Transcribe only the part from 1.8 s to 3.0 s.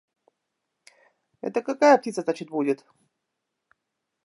птица, значит, будет?